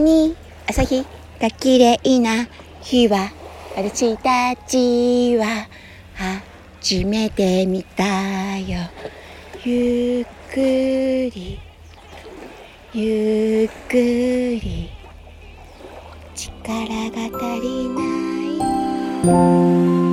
[0.00, 0.36] に
[0.68, 1.06] 朝日
[1.40, 2.48] が綺麗な
[2.80, 3.30] 日は
[3.76, 5.68] 私たちは
[6.80, 8.90] 初めて見たよ。
[9.64, 11.60] ゆっくり
[12.92, 14.90] ゆっくり。
[16.34, 16.74] 力
[17.10, 18.00] が足りな
[20.06, 20.09] い。